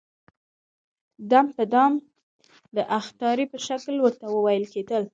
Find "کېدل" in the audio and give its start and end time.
4.73-5.03